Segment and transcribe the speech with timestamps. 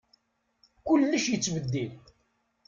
[0.87, 1.91] Kullec yettbeddil.